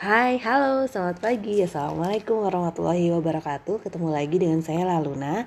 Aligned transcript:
Hai, 0.00 0.40
halo, 0.40 0.88
selamat 0.88 1.20
pagi. 1.20 1.60
Assalamualaikum 1.60 2.40
warahmatullahi 2.40 3.12
wabarakatuh. 3.12 3.84
Ketemu 3.84 4.08
lagi 4.08 4.40
dengan 4.40 4.64
saya 4.64 4.88
Laluna 4.88 5.44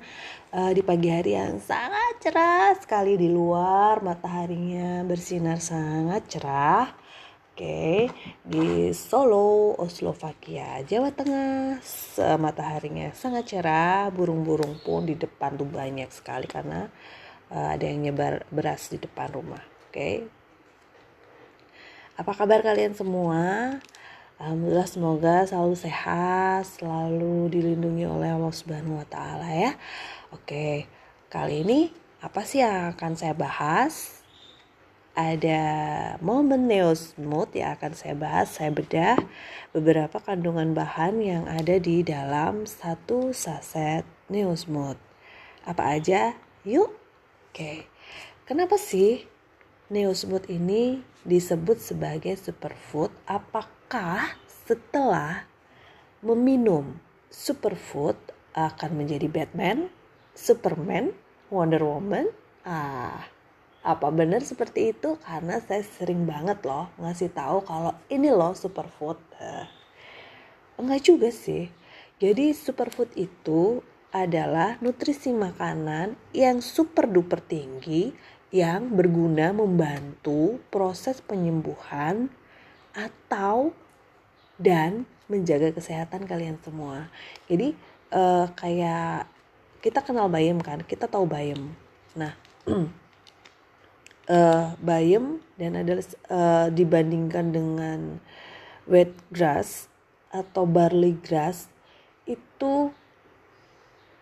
uh, 0.54 0.70
di 0.70 0.78
pagi 0.78 1.10
hari 1.10 1.34
yang 1.34 1.58
sangat 1.58 2.22
cerah 2.22 2.70
sekali 2.78 3.18
di 3.18 3.26
luar. 3.26 3.98
Mataharinya 4.06 5.02
bersinar 5.10 5.58
sangat 5.58 6.30
cerah. 6.30 6.86
Oke, 7.50 8.06
di 8.46 8.94
Solo, 8.94 9.74
Oslovakia, 9.74 10.86
Jawa 10.86 11.10
Tengah, 11.10 11.82
mataharinya 12.38 13.10
sangat 13.10 13.58
cerah. 13.58 14.06
Burung-burung 14.14 14.78
pun 14.86 15.02
di 15.02 15.18
depan 15.18 15.58
tuh 15.58 15.66
banyak 15.66 16.14
sekali 16.14 16.46
karena 16.46 16.86
uh, 17.50 17.74
ada 17.74 17.90
yang 17.90 18.06
nyebar 18.06 18.46
beras 18.54 18.86
di 18.86 19.02
depan 19.02 19.34
rumah. 19.34 19.66
Oke, 19.90 20.30
apa 22.14 22.30
kabar 22.38 22.62
kalian 22.62 22.94
semua? 22.94 23.42
Alhamdulillah 24.34 24.90
semoga 24.90 25.46
selalu 25.46 25.78
sehat, 25.78 26.66
selalu 26.66 27.54
dilindungi 27.54 28.02
oleh 28.02 28.34
Allah 28.34 28.50
Subhanahu 28.50 28.98
wa 28.98 29.06
taala 29.06 29.46
ya. 29.46 29.78
Oke, 30.34 30.90
kali 31.30 31.62
ini 31.62 31.94
apa 32.18 32.42
sih 32.42 32.58
yang 32.58 32.98
akan 32.98 33.14
saya 33.14 33.30
bahas? 33.30 34.26
Ada 35.14 35.62
momen 36.18 36.66
news 36.66 37.14
mood 37.14 37.54
yang 37.54 37.78
akan 37.78 37.94
saya 37.94 38.18
bahas. 38.18 38.50
Saya 38.50 38.74
bedah 38.74 39.22
beberapa 39.70 40.18
kandungan 40.18 40.74
bahan 40.74 41.22
yang 41.22 41.46
ada 41.46 41.78
di 41.78 42.02
dalam 42.02 42.66
satu 42.66 43.30
saset 43.30 44.02
news 44.26 44.66
mood. 44.66 44.98
Apa 45.62 45.94
aja? 45.94 46.34
Yuk. 46.66 46.90
Oke. 47.54 47.86
Kenapa 48.50 48.82
sih 48.82 49.30
Neosmooth 49.94 50.50
ini 50.50 51.06
disebut 51.22 51.78
sebagai 51.78 52.34
superfood 52.34 53.14
apakah 53.30 53.73
setelah 54.64 55.44
meminum 56.24 56.96
superfood 57.28 58.16
akan 58.56 58.90
menjadi 58.96 59.28
Batman, 59.28 59.92
Superman, 60.32 61.12
Wonder 61.50 61.84
Woman? 61.84 62.30
Ah, 62.64 63.28
apa 63.84 64.08
benar 64.08 64.40
seperti 64.40 64.96
itu? 64.96 65.20
Karena 65.20 65.60
saya 65.60 65.84
sering 65.84 66.24
banget 66.24 66.64
loh 66.64 66.88
ngasih 66.96 67.28
tahu 67.36 67.60
kalau 67.68 67.92
ini 68.08 68.32
loh 68.32 68.56
superfood. 68.56 69.20
Uh, 69.36 69.68
enggak 70.80 71.04
juga 71.04 71.28
sih. 71.28 71.68
Jadi 72.16 72.56
superfood 72.56 73.12
itu 73.20 73.84
adalah 74.14 74.78
nutrisi 74.80 75.34
makanan 75.34 76.14
yang 76.32 76.62
super 76.62 77.10
duper 77.10 77.42
tinggi 77.42 78.14
yang 78.54 78.94
berguna 78.94 79.50
membantu 79.50 80.62
proses 80.70 81.18
penyembuhan 81.18 82.30
atau 82.94 83.74
dan 84.56 85.04
menjaga 85.26 85.74
kesehatan 85.74 86.24
kalian 86.24 86.56
semua. 86.62 87.10
Jadi 87.50 87.74
uh, 88.14 88.46
kayak 88.54 89.26
kita 89.82 90.00
kenal 90.00 90.30
bayam 90.30 90.62
kan, 90.62 90.80
kita 90.86 91.10
tahu 91.10 91.28
bayam. 91.28 91.74
Nah, 92.14 92.32
uh, 94.30 94.72
bayam 94.80 95.42
dan 95.58 95.76
ada 95.76 96.00
uh, 96.30 96.68
dibandingkan 96.72 97.52
dengan 97.52 98.00
wheat 98.88 99.12
grass 99.28 99.90
atau 100.32 100.64
barley 100.64 101.18
grass 101.20 101.68
itu 102.24 102.90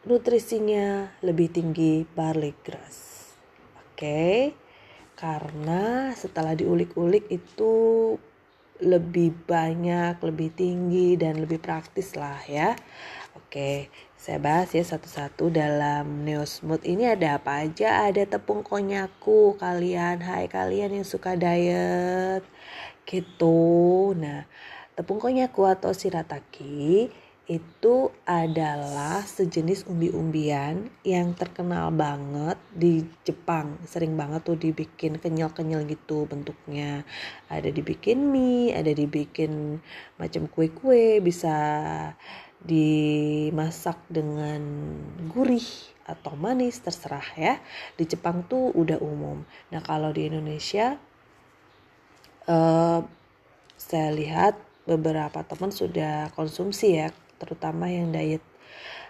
nutrisinya 0.02 1.14
lebih 1.22 1.54
tinggi 1.54 2.02
barley 2.02 2.52
grass 2.66 3.12
okay? 4.02 4.50
karena 5.14 6.10
setelah 6.18 6.58
diulik-ulik 6.58 7.30
itu 7.30 7.72
lebih 8.80 9.36
banyak, 9.44 10.16
lebih 10.22 10.50
tinggi 10.56 11.20
dan 11.20 11.42
lebih 11.42 11.60
praktis 11.60 12.16
lah 12.16 12.40
ya. 12.48 12.72
Oke, 13.36 13.92
saya 14.16 14.38
bahas 14.40 14.72
ya 14.72 14.80
satu-satu 14.80 15.52
dalam 15.52 16.24
Neosmooth 16.24 16.88
ini 16.88 17.10
ada 17.10 17.36
apa 17.36 17.68
aja? 17.68 18.08
Ada 18.08 18.24
tepung 18.24 18.64
konyaku 18.64 19.60
kalian, 19.60 20.24
hai 20.24 20.48
kalian 20.48 21.00
yang 21.00 21.06
suka 21.06 21.36
diet 21.36 22.44
gitu. 23.04 24.12
Nah, 24.16 24.48
tepung 24.96 25.20
konyaku 25.20 25.68
atau 25.68 25.92
shirataki 25.92 27.12
itu 27.50 28.14
adalah 28.22 29.26
sejenis 29.26 29.90
umbi-umbian 29.90 30.86
yang 31.02 31.34
terkenal 31.34 31.90
banget 31.90 32.54
di 32.70 33.02
Jepang. 33.26 33.82
Sering 33.82 34.14
banget 34.14 34.46
tuh 34.46 34.54
dibikin 34.54 35.18
kenyal-kenyal 35.18 35.82
gitu 35.90 36.30
bentuknya. 36.30 37.02
Ada 37.50 37.74
dibikin 37.74 38.30
mie, 38.30 38.70
ada 38.70 38.94
dibikin 38.94 39.82
macam 40.22 40.46
kue-kue, 40.46 41.18
bisa 41.18 41.58
dimasak 42.62 43.98
dengan 44.06 44.62
gurih 45.26 45.66
atau 46.06 46.38
manis 46.38 46.78
terserah 46.78 47.26
ya. 47.34 47.54
Di 47.98 48.06
Jepang 48.06 48.46
tuh 48.46 48.70
udah 48.70 49.02
umum. 49.02 49.42
Nah, 49.74 49.82
kalau 49.82 50.14
di 50.14 50.30
Indonesia 50.30 50.94
uh, 52.46 53.02
saya 53.74 54.08
lihat 54.14 54.54
beberapa 54.86 55.42
teman 55.42 55.70
sudah 55.74 56.30
konsumsi 56.34 56.98
ya 56.98 57.10
terutama 57.42 57.90
yang 57.90 58.14
diet 58.14 58.46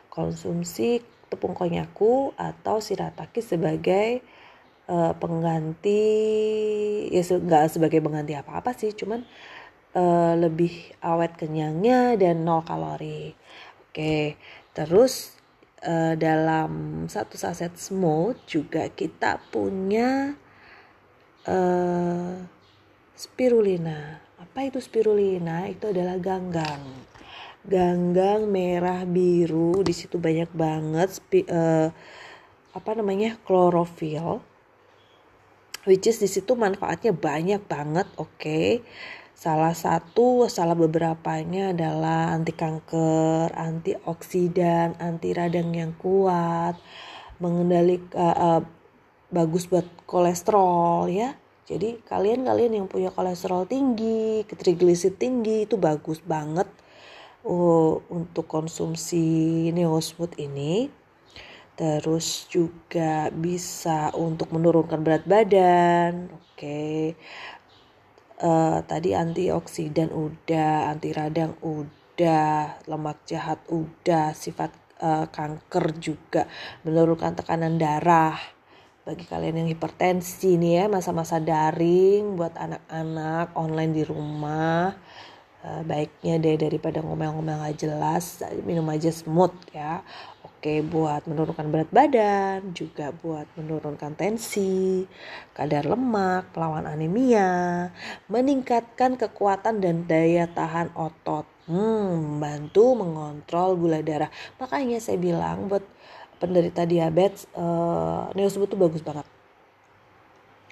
konsumsi 0.09 1.04
tepung 1.28 1.53
konyaku 1.53 2.32
atau 2.37 2.81
sirataki 2.81 3.44
sebagai 3.44 4.25
uh, 4.88 5.12
pengganti 5.16 6.04
ya 7.09 7.25
nggak 7.25 7.72
sebagai 7.72 8.00
pengganti 8.04 8.37
apa-apa 8.37 8.72
sih 8.76 8.93
cuman 8.93 9.25
uh, 9.97 10.34
lebih 10.37 10.93
awet 11.04 11.37
kenyangnya 11.37 12.16
dan 12.16 12.44
nol 12.44 12.65
kalori. 12.65 13.32
Oke 13.88 14.37
terus 14.72 15.37
uh, 15.84 16.16
dalam 16.16 17.04
satu 17.09 17.37
saset 17.37 17.72
smooth 17.76 18.37
juga 18.49 18.88
kita 18.93 19.41
punya 19.49 20.37
uh, 21.49 22.37
spirulina. 23.16 24.20
Apa 24.37 24.69
itu 24.69 24.81
spirulina? 24.84 25.69
Itu 25.70 25.93
adalah 25.93 26.20
ganggang 26.20 27.12
ganggang 27.62 28.50
merah 28.50 29.06
biru 29.06 29.87
di 29.87 29.95
situ 29.95 30.19
banyak 30.19 30.50
banget 30.50 31.15
uh, 31.47 31.89
apa 32.75 32.91
namanya 32.99 33.39
klorofil 33.47 34.43
which 35.87 36.11
is 36.11 36.19
di 36.19 36.27
situ 36.27 36.59
manfaatnya 36.59 37.15
banyak 37.15 37.62
banget 37.71 38.11
oke 38.19 38.34
okay? 38.34 38.83
salah 39.39 39.75
satu 39.75 40.50
salah 40.50 40.75
beberapanya 40.75 41.71
adalah 41.71 42.34
anti 42.34 42.50
kanker 42.50 43.55
antioksidan 43.55 44.99
anti 44.99 45.31
radang 45.31 45.71
yang 45.71 45.94
kuat 45.94 46.75
mengendalikan 47.39 48.11
uh, 48.19 48.59
uh, 48.59 48.61
bagus 49.31 49.71
buat 49.71 49.87
kolesterol 50.06 51.11
ya 51.11 51.39
jadi 51.62 52.03
kalian-kalian 52.05 52.83
yang 52.83 52.87
punya 52.91 53.15
kolesterol 53.15 53.71
tinggi, 53.71 54.43
trigliserid 54.44 55.15
tinggi 55.15 55.65
itu 55.65 55.79
bagus 55.79 56.19
banget 56.19 56.67
uh, 57.47 57.99
untuk 58.11 58.47
konsumsi 58.47 59.69
Neosmooth 59.75 60.39
ini. 60.39 60.91
Terus 61.73 62.47
juga 62.53 63.33
bisa 63.33 64.13
untuk 64.15 64.53
menurunkan 64.53 65.01
berat 65.03 65.25
badan. 65.27 66.31
Oke. 66.31 66.57
Okay. 66.57 67.03
Uh, 68.43 68.83
tadi 68.91 69.15
antioksidan 69.15 70.11
udah, 70.11 70.91
anti 70.91 71.15
radang 71.15 71.55
udah, 71.63 72.83
lemak 72.91 73.23
jahat 73.23 73.63
udah, 73.71 74.35
sifat 74.35 74.75
uh, 74.99 75.31
kanker 75.31 75.95
juga, 76.03 76.51
menurunkan 76.83 77.39
tekanan 77.39 77.79
darah 77.79 78.35
bagi 79.03 79.27
kalian 79.27 79.67
yang 79.67 79.71
hipertensi 79.75 80.55
nih 80.55 80.73
ya 80.79 80.85
masa-masa 80.87 81.43
daring 81.43 82.39
buat 82.39 82.55
anak-anak 82.55 83.51
online 83.59 83.93
di 83.99 84.07
rumah 84.07 84.95
uh, 85.62 85.82
baiknya 85.87 86.38
deh 86.43 86.59
daripada 86.59 87.00
ngomel-ngomel 87.00 87.62
gak 87.62 87.79
jelas 87.79 88.43
minum 88.67 88.87
aja 88.91 89.11
smooth 89.11 89.55
ya. 89.70 90.03
Oke 90.43 90.79
buat 90.79 91.26
menurunkan 91.26 91.75
berat 91.75 91.91
badan 91.91 92.70
juga 92.70 93.11
buat 93.11 93.50
menurunkan 93.59 94.14
tensi 94.14 95.03
kadar 95.59 95.91
lemak 95.91 96.55
pelawan 96.55 96.87
anemia 96.87 97.91
meningkatkan 98.31 99.19
kekuatan 99.19 99.82
dan 99.82 100.06
daya 100.06 100.47
tahan 100.47 100.94
otot. 100.94 101.47
Hmm, 101.67 102.38
membantu 102.38 102.94
mengontrol 102.99 103.79
gula 103.79 104.03
darah. 104.03 104.31
Makanya 104.62 105.03
saya 105.03 105.19
bilang 105.19 105.67
buat 105.67 105.82
penderita 106.38 106.87
diabetes 106.87 107.47
uh, 107.55 108.31
neosebut 108.35 108.70
tuh 108.70 108.79
bagus 108.79 109.03
banget. 109.03 109.26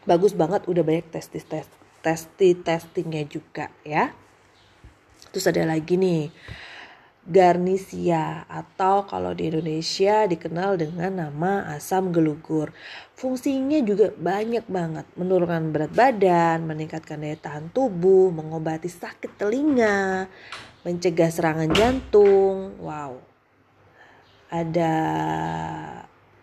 Bagus 0.06 0.34
banget 0.34 0.66
udah 0.70 0.82
banyak 0.87 1.10
testis 1.10 1.46
tes 1.46 1.66
testi 2.00 2.56
testingnya 2.56 3.28
juga 3.28 3.69
ya 3.84 4.10
Terus 5.30 5.46
ada 5.46 5.62
lagi 5.66 5.94
nih 5.94 6.30
garnisia 7.30 8.48
atau 8.48 9.04
kalau 9.04 9.36
di 9.36 9.52
Indonesia 9.52 10.24
dikenal 10.26 10.80
dengan 10.80 11.12
nama 11.28 11.68
asam 11.76 12.10
gelugur. 12.10 12.74
Fungsinya 13.14 13.78
juga 13.84 14.10
banyak 14.10 14.64
banget, 14.66 15.06
menurunkan 15.14 15.70
berat 15.70 15.92
badan, 15.92 16.64
meningkatkan 16.66 17.20
daya 17.20 17.36
tahan 17.36 17.70
tubuh, 17.70 18.32
mengobati 18.32 18.88
sakit 18.88 19.36
telinga, 19.36 20.26
mencegah 20.82 21.30
serangan 21.30 21.70
jantung. 21.70 22.80
Wow. 22.80 23.20
Ada 24.50 24.94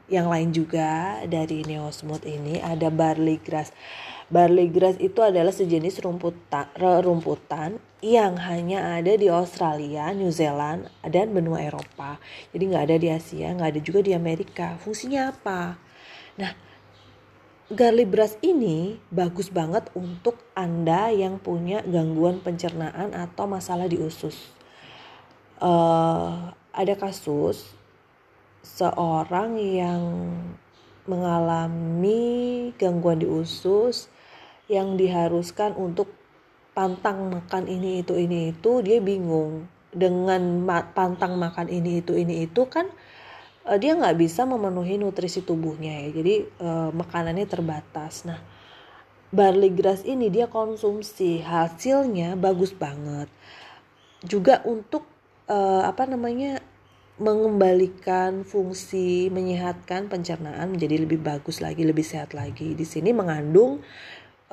yang 0.07 0.31
lain 0.31 0.56
juga 0.56 1.19
dari 1.27 1.68
Neosmooth 1.68 2.24
ini 2.24 2.63
ada 2.63 2.88
barley 2.88 3.44
grass. 3.44 3.75
Barley 4.27 4.68
grass 4.71 5.00
itu 5.00 5.19
adalah 5.24 5.51
sejenis 5.51 6.04
rumputan, 6.04 6.68
rumputan 6.80 7.80
yang 8.04 8.36
hanya 8.39 9.00
ada 9.00 9.15
di 9.15 9.31
Australia, 9.31 10.12
New 10.12 10.31
Zealand, 10.31 10.92
dan 11.04 11.31
benua 11.31 11.63
Eropa. 11.63 12.19
Jadi 12.51 12.63
nggak 12.68 12.83
ada 12.92 12.98
di 13.00 13.07
Asia, 13.12 13.51
nggak 13.56 13.69
ada 13.75 13.81
juga 13.83 14.00
di 14.04 14.12
Amerika. 14.12 14.75
Fungsinya 14.80 15.31
apa? 15.31 15.80
Nah, 16.39 16.51
garlic 17.71 18.07
grass 18.12 18.36
ini 18.44 19.00
bagus 19.12 19.51
banget 19.51 19.92
untuk 19.95 20.39
Anda 20.56 21.12
yang 21.12 21.39
punya 21.39 21.83
gangguan 21.83 22.39
pencernaan 22.39 23.12
atau 23.15 23.48
masalah 23.48 23.88
di 23.88 24.00
usus. 24.00 24.56
Uh, 25.57 26.51
ada 26.69 26.94
kasus 26.94 27.76
seorang 28.63 29.57
yang 29.57 30.04
mengalami 31.07 32.69
gangguan 32.75 33.24
di 33.24 33.27
usus 33.27 34.12
yang 34.68 35.00
diharuskan 35.00 35.74
untuk 35.80 36.12
pantang 36.75 37.31
makan 37.31 37.65
ini 37.65 38.04
itu 38.04 38.13
ini 38.13 38.54
itu 38.54 38.83
dia 38.83 39.00
bingung. 39.01 39.65
Dengan 39.88 40.68
pantang 40.94 41.39
makan 41.39 41.71
ini 41.71 42.04
itu 42.04 42.13
ini 42.13 42.45
itu 42.45 42.68
kan 42.69 42.92
uh, 43.65 43.80
dia 43.80 43.95
nggak 43.98 44.19
bisa 44.19 44.44
memenuhi 44.44 45.00
nutrisi 45.00 45.42
tubuhnya 45.42 46.06
ya. 46.06 46.09
Jadi 46.21 46.36
uh, 46.59 46.89
makanannya 46.92 47.48
terbatas. 47.48 48.27
Nah 48.27 48.38
barley 49.31 49.71
grass 49.74 50.04
ini 50.04 50.27
dia 50.27 50.51
konsumsi. 50.51 51.39
Hasilnya 51.42 52.36
bagus 52.38 52.75
banget. 52.75 53.31
Juga 54.21 54.59
untuk 54.68 55.07
uh, 55.48 55.88
apa 55.88 56.04
namanya 56.06 56.59
mengembalikan 57.17 58.45
fungsi 58.45 59.33
menyehatkan 59.33 60.05
pencernaan 60.05 60.77
menjadi 60.77 61.01
lebih 61.01 61.17
bagus 61.17 61.61
lagi, 61.61 61.81
lebih 61.81 62.05
sehat 62.05 62.37
lagi. 62.37 62.77
Di 62.77 62.85
sini 62.85 63.09
mengandung 63.09 63.81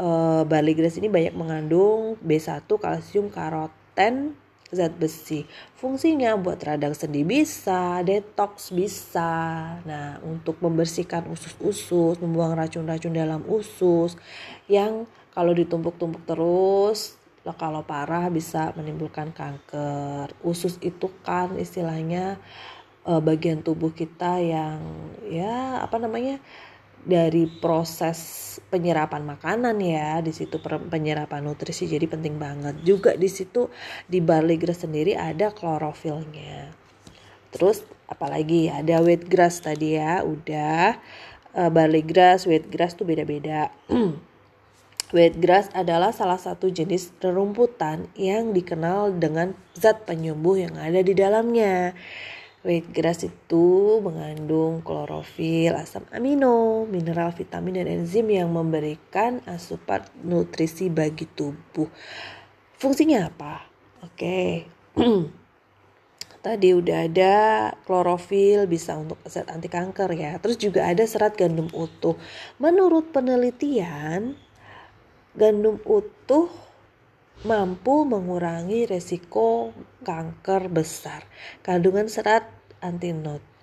uh, 0.01 0.43
barley 0.49 0.73
grass 0.73 0.97
ini 0.97 1.13
banyak 1.13 1.37
mengandung 1.37 2.17
B1, 2.25 2.65
kalsium, 2.65 3.29
karoten, 3.29 4.33
zat 4.73 4.97
besi. 4.97 5.45
Fungsinya 5.77 6.35
buat 6.41 6.59
radang 6.65 6.97
sendi 6.97 7.23
bisa, 7.23 8.01
detox 8.01 8.73
bisa. 8.73 9.77
Nah, 9.85 10.19
untuk 10.25 10.59
membersihkan 10.65 11.29
usus-usus, 11.29 12.19
membuang 12.19 12.57
racun-racun 12.57 13.13
dalam 13.13 13.45
usus 13.47 14.17
yang 14.67 15.05
kalau 15.37 15.53
ditumpuk-tumpuk 15.53 16.23
terus 16.25 17.19
kalau 17.53 17.85
parah 17.85 18.33
bisa 18.33 18.73
menimbulkan 18.73 19.37
kanker. 19.37 20.33
Usus 20.41 20.81
itu 20.81 21.13
kan 21.21 21.61
istilahnya 21.61 22.41
uh, 23.05 23.21
bagian 23.21 23.61
tubuh 23.61 23.93
kita 23.93 24.41
yang 24.41 24.81
ya 25.29 25.85
apa 25.85 26.01
namanya 26.01 26.41
dari 27.05 27.45
proses 27.45 28.17
penyerapan 28.73 29.29
makanan 29.29 29.77
ya 29.77 30.25
di 30.25 30.33
situ 30.33 30.57
penyerapan 30.65 31.45
nutrisi 31.45 31.85
jadi 31.85 32.09
penting 32.09 32.41
banget. 32.41 32.81
Juga 32.81 33.13
di 33.13 33.29
situ 33.29 33.69
di 34.09 34.25
barley 34.25 34.57
grass 34.57 34.89
sendiri 34.89 35.13
ada 35.13 35.53
klorofilnya. 35.53 36.73
Terus 37.53 37.85
apalagi 38.09 38.73
ada 38.73 39.05
wheat 39.05 39.29
grass 39.29 39.61
tadi 39.61 40.01
ya 40.01 40.25
udah. 40.25 40.97
Uh, 41.55 41.71
barley 41.71 42.03
grass 42.03 42.49
wheat 42.49 42.67
grass 42.73 42.97
tuh 42.99 43.07
beda-beda 43.07 43.71
Wheatgrass 45.15 45.71
adalah 45.79 46.11
salah 46.11 46.43
satu 46.43 46.75
jenis 46.75 47.15
rerumputan 47.23 48.11
yang 48.19 48.51
dikenal 48.51 49.15
dengan 49.15 49.55
zat 49.79 50.03
penyembuh 50.11 50.59
yang 50.59 50.75
ada 50.75 51.07
di 51.07 51.15
dalamnya. 51.15 51.95
Wheatgrass 52.67 53.23
itu 53.23 54.03
mengandung 54.03 54.83
klorofil, 54.83 55.79
asam 55.79 56.03
amino, 56.11 56.83
mineral, 56.91 57.31
vitamin, 57.31 57.79
dan 57.79 58.03
enzim 58.03 58.27
yang 58.27 58.51
memberikan 58.51 59.39
asupan 59.47 60.03
nutrisi 60.27 60.91
bagi 60.91 61.31
tubuh. 61.31 61.87
Fungsinya 62.75 63.31
apa? 63.31 63.71
Oke. 64.03 64.67
Tadi 66.45 66.69
udah 66.75 66.99
ada 67.07 67.35
klorofil 67.87 68.67
bisa 68.67 68.99
untuk 68.99 69.23
zat 69.31 69.47
anti 69.47 69.71
kanker 69.71 70.11
ya. 70.11 70.43
Terus 70.43 70.59
juga 70.59 70.91
ada 70.91 71.07
serat 71.07 71.39
gandum 71.39 71.71
utuh. 71.71 72.19
Menurut 72.59 73.15
penelitian, 73.15 74.35
Gandum 75.35 75.83
utuh 75.83 76.47
mampu 77.43 78.07
mengurangi 78.07 78.87
resiko 78.87 79.75
kanker 80.07 80.71
besar. 80.71 81.27
Kandungan 81.67 82.07
serat 82.07 82.47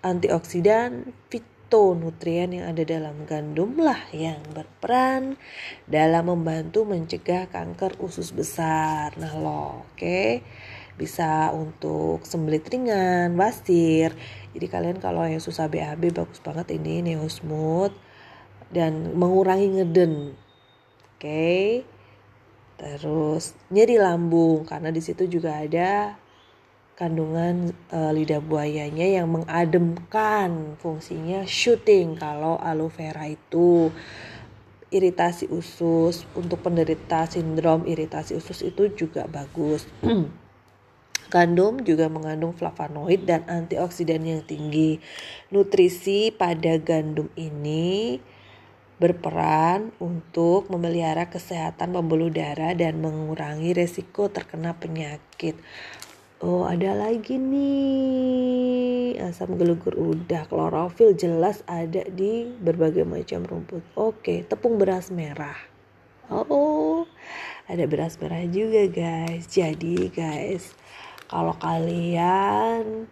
antioksidan, 0.03 1.15
fitonutrien 1.31 2.51
yang 2.51 2.75
ada 2.75 2.83
dalam 2.83 3.23
gandum 3.23 3.79
lah 3.79 4.03
yang 4.11 4.43
berperan 4.51 5.39
dalam 5.87 6.27
membantu 6.27 6.83
mencegah 6.83 7.47
kanker 7.47 7.95
usus 8.03 8.35
besar. 8.35 9.15
Nah 9.15 9.31
lo, 9.39 9.87
oke. 9.87 9.95
Okay? 9.95 10.43
Bisa 10.99 11.55
untuk 11.55 12.27
sembelit 12.27 12.67
ringan, 12.67 13.31
wasir. 13.39 14.11
Jadi 14.51 14.67
kalian 14.67 14.99
kalau 14.99 15.23
yang 15.23 15.39
susah 15.39 15.71
BAB 15.71 16.11
bagus 16.11 16.43
banget 16.43 16.75
ini 16.75 16.99
Neosmooth 16.99 17.95
dan 18.75 19.15
mengurangi 19.15 19.79
ngeden 19.79 20.35
okay? 21.21 21.85
terus 22.81 23.53
nyeri 23.69 24.01
lambung 24.01 24.65
karena 24.65 24.89
di 24.89 25.05
situ 25.05 25.29
juga 25.29 25.61
ada 25.61 26.17
kandungan 26.97 27.69
e, 27.93 27.99
lidah 28.17 28.41
buayanya 28.41 29.05
yang 29.21 29.29
mengademkan 29.29 30.81
fungsinya 30.81 31.45
shooting 31.45 32.17
kalau 32.17 32.57
aloe 32.57 32.89
vera 32.89 33.29
itu 33.29 33.93
iritasi 34.89 35.45
usus 35.53 36.25
untuk 36.33 36.65
penderita 36.65 37.29
sindrom 37.29 37.85
iritasi 37.85 38.33
usus 38.33 38.65
itu 38.65 38.89
juga 38.97 39.29
bagus 39.29 39.85
Gandum 41.31 41.79
juga 41.87 42.11
mengandung 42.11 42.51
flavonoid 42.51 43.23
dan 43.23 43.47
antioksidan 43.47 44.19
yang 44.27 44.43
tinggi. 44.43 44.99
Nutrisi 45.47 46.27
pada 46.35 46.75
gandum 46.75 47.31
ini 47.39 48.19
berperan 49.01 49.89
untuk 49.97 50.69
memelihara 50.69 51.25
kesehatan 51.25 51.89
pembuluh 51.89 52.29
darah 52.29 52.77
dan 52.77 53.01
mengurangi 53.01 53.73
resiko 53.73 54.29
terkena 54.29 54.77
penyakit. 54.77 55.57
Oh, 56.37 56.69
ada 56.69 56.93
lagi 56.93 57.41
nih. 57.41 59.17
Asam 59.25 59.57
gelugur 59.57 59.97
udah, 59.97 60.45
klorofil 60.45 61.17
jelas 61.17 61.65
ada 61.65 62.05
di 62.05 62.45
berbagai 62.45 63.01
macam 63.01 63.41
rumput. 63.41 63.81
Oke, 63.97 64.45
tepung 64.45 64.77
beras 64.77 65.09
merah. 65.09 65.57
Oh, 66.29 67.09
ada 67.65 67.85
beras 67.89 68.21
merah 68.21 68.45
juga, 68.45 68.85
guys. 68.85 69.49
Jadi, 69.49 70.13
guys, 70.13 70.77
kalau 71.25 71.57
kalian 71.57 73.09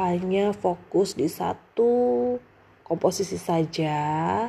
hanya 0.00 0.52
fokus 0.56 1.12
di 1.16 1.28
satu 1.28 1.92
komposisi 2.84 3.40
saja, 3.40 4.48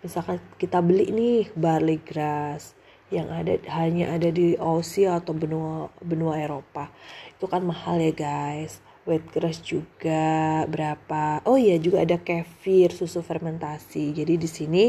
misalkan 0.00 0.40
kita 0.56 0.80
beli 0.80 1.12
nih 1.12 1.40
barley 1.56 2.00
grass 2.00 2.76
yang 3.10 3.26
ada 3.28 3.58
hanya 3.74 4.14
ada 4.14 4.30
di 4.30 4.54
Aussie 4.54 5.10
atau 5.10 5.34
benua 5.34 5.90
benua 5.98 6.38
Eropa. 6.38 6.88
Itu 7.34 7.50
kan 7.50 7.66
mahal 7.66 7.98
ya 7.98 8.14
guys. 8.14 8.78
Wheatgrass 9.02 9.64
juga 9.66 10.62
berapa? 10.70 11.42
Oh 11.42 11.58
iya 11.58 11.80
juga 11.82 12.06
ada 12.06 12.20
kefir 12.22 12.94
susu 12.94 13.24
fermentasi. 13.26 14.14
Jadi 14.14 14.38
di 14.38 14.46
sini 14.46 14.84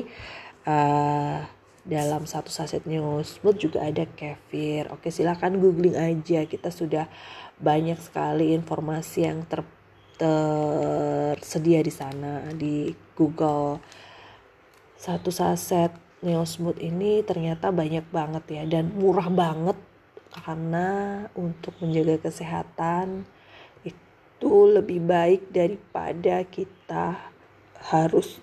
uh, 0.70 1.42
dalam 1.82 2.30
satu 2.30 2.54
saset 2.54 2.86
smooth 2.86 3.58
juga 3.58 3.82
ada 3.82 4.06
kefir. 4.06 4.86
Oke 4.94 5.10
silahkan 5.10 5.58
googling 5.58 5.98
aja. 5.98 6.46
Kita 6.46 6.70
sudah 6.70 7.10
banyak 7.58 7.98
sekali 7.98 8.54
informasi 8.54 9.26
yang 9.26 9.42
ter 9.50 9.66
tersedia 10.22 11.82
di 11.82 11.90
sana 11.90 12.46
di 12.54 12.94
Google 13.18 13.82
satu 15.02 15.34
saset 15.34 15.90
Neosmooth 16.22 16.78
ini 16.78 17.26
ternyata 17.26 17.74
banyak 17.74 18.06
banget 18.14 18.46
ya 18.54 18.64
dan 18.70 18.94
murah 18.94 19.34
banget 19.34 19.74
karena 20.30 21.26
untuk 21.34 21.74
menjaga 21.82 22.30
kesehatan 22.30 23.26
itu 23.82 24.54
lebih 24.70 25.02
baik 25.02 25.50
daripada 25.50 26.46
kita 26.46 27.18
harus 27.82 28.38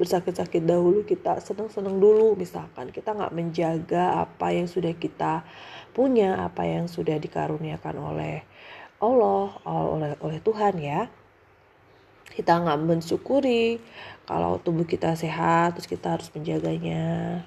bersakit-sakit 0.00 0.64
dahulu. 0.64 1.04
Kita 1.04 1.36
senang-senang 1.44 2.00
dulu 2.00 2.32
misalkan 2.32 2.88
kita 2.88 3.12
nggak 3.12 3.36
menjaga 3.36 4.24
apa 4.24 4.56
yang 4.56 4.64
sudah 4.64 4.96
kita 4.96 5.44
punya 5.92 6.48
apa 6.48 6.64
yang 6.64 6.88
sudah 6.88 7.20
dikaruniakan 7.20 7.96
oleh 8.00 8.40
Allah 9.04 9.52
oleh 9.68 10.16
oleh 10.24 10.40
Tuhan 10.40 10.80
ya 10.80 11.12
kita 12.40 12.56
nggak 12.56 12.80
mensyukuri 12.80 13.76
kalau 14.24 14.56
tubuh 14.56 14.88
kita 14.88 15.12
sehat 15.12 15.76
terus 15.76 15.84
kita 15.84 16.16
harus 16.16 16.32
menjaganya. 16.32 17.44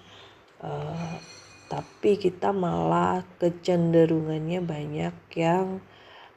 Uh, 0.62 1.18
tapi 1.66 2.22
kita 2.22 2.54
malah 2.54 3.26
kecenderungannya 3.42 4.62
banyak 4.62 5.16
yang 5.34 5.82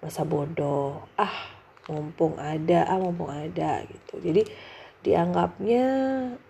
masa 0.01 0.25
bodoh. 0.25 1.05
Ah 1.21 1.53
mumpung 1.93 2.41
ada 2.41 2.89
ah 2.89 2.97
mumpung 2.97 3.29
ada 3.29 3.85
gitu. 3.85 4.25
Jadi 4.25 4.49
dianggapnya 5.05 5.87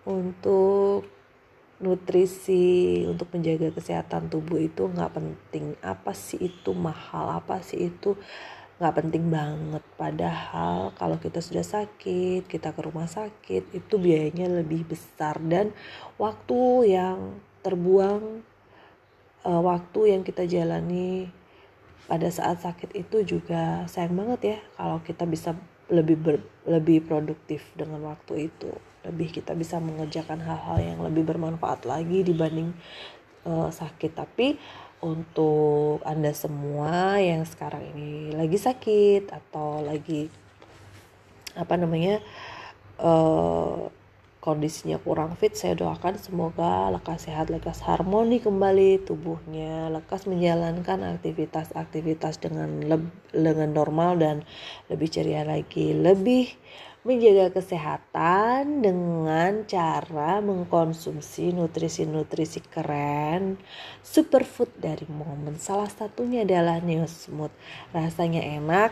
untuk 0.07 1.03
nutrisi 1.77 3.05
untuk 3.05 3.29
menjaga 3.35 3.69
kesehatan 3.69 4.31
tubuh 4.31 4.57
itu 4.63 4.87
nggak 4.87 5.13
penting. 5.13 5.75
Apa 5.83 6.15
sih 6.15 6.47
itu 6.47 6.71
mahal? 6.71 7.43
Apa 7.43 7.59
sih 7.59 7.91
itu 7.91 8.15
nggak 8.77 8.95
penting 9.03 9.33
banget. 9.33 9.83
Padahal 9.97 10.93
kalau 10.93 11.17
kita 11.17 11.41
sudah 11.41 11.65
sakit 11.65 12.45
kita 12.45 12.73
ke 12.73 12.81
rumah 12.85 13.09
sakit 13.09 13.73
itu 13.73 13.95
biayanya 13.97 14.49
lebih 14.49 14.85
besar. 14.85 15.41
Dan 15.41 15.73
waktu 16.21 16.93
yang 16.93 17.41
terbuang 17.65 18.45
uh, 19.43 19.61
waktu 19.65 20.13
yang 20.13 20.21
kita 20.21 20.45
jalani 20.45 21.33
pada 22.07 22.31
saat 22.31 22.63
sakit 22.63 22.95
itu 22.95 23.37
juga 23.37 23.83
sayang 23.91 24.15
banget 24.15 24.39
ya 24.55 24.57
kalau 24.79 25.03
kita 25.03 25.27
bisa 25.27 25.51
lebih 25.91 26.15
ber, 26.19 26.37
lebih 26.67 27.03
produktif 27.03 27.63
dengan 27.75 28.03
waktu 28.05 28.51
itu. 28.51 28.71
Lebih 29.07 29.39
kita 29.39 29.55
bisa 29.55 29.79
mengerjakan 29.79 30.43
hal-hal 30.43 30.77
yang 30.83 30.99
lebih 30.99 31.23
bermanfaat 31.23 31.87
lagi 31.87 32.27
dibanding 32.27 32.75
uh, 33.47 33.71
sakit. 33.71 34.11
Tapi 34.11 34.59
untuk 35.01 36.01
anda 36.01 36.33
semua 36.33 37.21
yang 37.21 37.45
sekarang 37.45 37.85
ini 37.93 38.33
lagi 38.33 38.57
sakit 38.57 39.29
atau 39.29 39.85
lagi 39.85 40.29
apa 41.53 41.73
namanya 41.77 42.21
uh, 43.01 43.89
kondisinya 44.41 44.95
kurang 45.01 45.35
fit 45.35 45.53
saya 45.53 45.75
doakan 45.75 46.15
semoga 46.17 46.87
lekas 46.93 47.27
sehat 47.27 47.51
lekas 47.51 47.83
harmoni 47.83 48.39
kembali 48.39 49.03
tubuhnya 49.03 49.91
lekas 49.91 50.23
menjalankan 50.23 51.03
aktivitas-aktivitas 51.19 52.39
dengan 52.39 52.79
dengan 53.35 53.69
normal 53.75 54.17
dan 54.17 54.35
lebih 54.87 55.11
ceria 55.11 55.43
lagi 55.43 55.91
lebih 55.91 56.53
menjaga 57.07 57.55
kesehatan 57.55 58.83
dengan 58.83 59.63
cara 59.63 60.43
mengkonsumsi 60.43 61.55
nutrisi-nutrisi 61.55 62.67
keren. 62.67 63.55
Superfood 64.03 64.75
dari 64.75 65.07
momen 65.07 65.55
salah 65.55 65.87
satunya 65.87 66.43
adalah 66.43 66.83
Neosmooth 66.83 67.55
rasanya 67.95 68.43
enak 68.43 68.91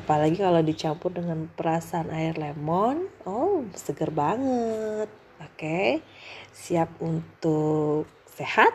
apalagi 0.00 0.40
kalau 0.40 0.64
dicampur 0.64 1.12
dengan 1.12 1.44
perasan 1.52 2.08
air 2.08 2.40
lemon. 2.40 3.12
Oh 3.28 3.68
seger 3.76 4.08
banget. 4.08 5.12
Oke 5.44 6.00
siap 6.56 6.88
untuk 7.04 8.08
sehat? 8.32 8.72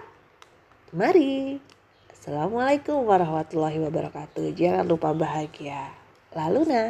Mari. 0.94 1.58
Assalamualaikum 2.14 3.10
warahmatullahi 3.10 3.82
wabarakatuh. 3.82 4.54
Jangan 4.54 4.86
lupa 4.86 5.18
bahagia. 5.18 5.98
Lalu 6.38 6.62
nah 6.70 6.90